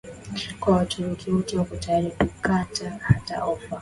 kwa 0.59 0.75
Waturuki 0.77 1.29
wote 1.31 1.57
Wako 1.57 1.75
tayari 1.75 2.11
kukataa 2.11 2.89
hata 3.01 3.45
ofa 3.45 3.69